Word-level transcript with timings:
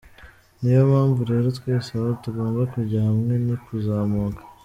Ni 0.59 0.69
yo 0.75 0.81
mpamvu 0.91 1.21
rero 1.31 1.47
twese 1.57 1.89
aho 1.97 2.09
tugomba 2.23 2.61
kujya 2.73 2.99
hamwe, 3.07 3.33
ni 3.45 3.55
kuzamuka. 3.63 4.41